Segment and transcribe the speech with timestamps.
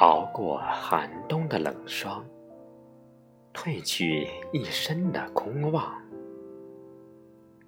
[0.00, 2.24] 熬过寒冬的冷霜，
[3.52, 5.92] 褪去一身的空望，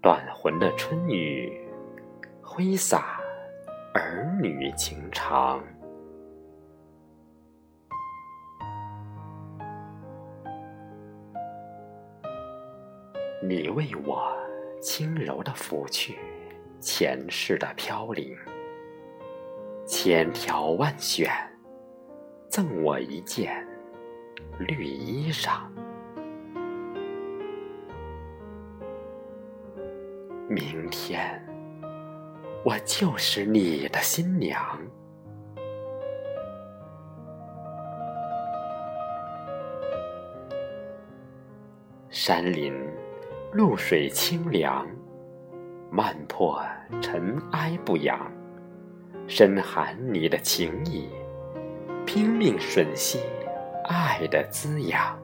[0.00, 1.68] 断魂的春雨
[2.40, 3.20] 挥洒
[3.94, 5.60] 儿女情长。
[13.42, 14.32] 你为我
[14.80, 16.16] 轻柔的拂去
[16.78, 18.36] 前世的飘零，
[19.84, 21.28] 千条万选，
[22.50, 23.64] 赠我一件
[24.58, 25.60] 绿衣裳。
[30.48, 31.40] 明天，
[32.64, 34.60] 我就是你的新娘。
[42.10, 42.74] 山林。
[43.52, 44.86] 露水清凉，
[45.90, 46.64] 漫破
[47.00, 48.30] 尘埃不扬，
[49.26, 51.10] 深含你的情意，
[52.12, 53.20] 拼命吮吸
[53.84, 55.16] 爱的滋养，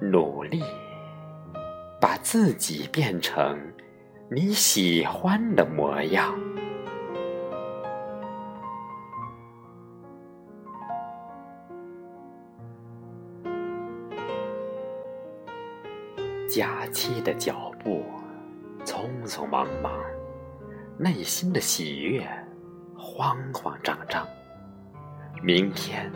[0.00, 0.62] 努力
[2.00, 3.60] 把自己变成
[4.30, 6.34] 你喜欢的模样。
[16.48, 18.02] 假期的脚步
[18.86, 19.92] 匆匆忙忙，
[21.02, 22.24] 内心的喜悦
[22.96, 24.24] 慌慌张张。
[25.42, 26.08] 明天，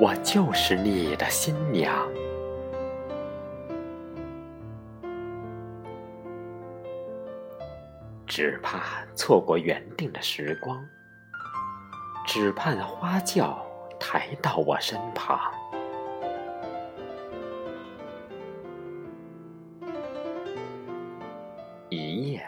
[0.00, 1.92] 我就是你的新娘。
[8.24, 10.80] 只怕错过原定的时光，
[12.24, 13.66] 只盼花轿
[13.98, 15.40] 抬到我身旁。
[21.90, 22.46] 一夜，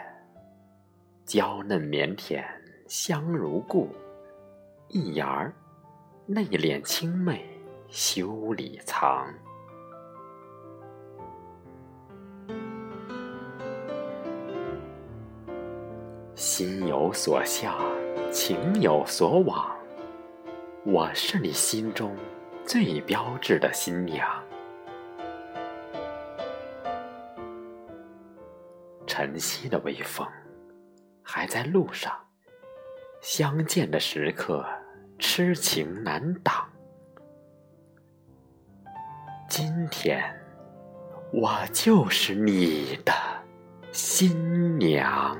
[1.27, 2.41] 娇嫩腼腆，
[2.87, 3.89] 香如故；
[4.87, 5.53] 一言儿，
[6.25, 7.45] 内敛清媚，
[7.89, 9.27] 修里藏。
[16.33, 17.75] 心有所向，
[18.31, 19.75] 情有所往，
[20.85, 22.15] 我是你心中
[22.65, 24.25] 最标致的新娘。
[29.05, 30.25] 晨曦的微风
[31.29, 32.17] 还在路上，
[33.21, 34.65] 相见的时刻
[35.19, 36.65] 痴情难挡。
[39.49, 40.23] 今天，
[41.33, 43.13] 我就是你的
[43.91, 45.37] 新娘。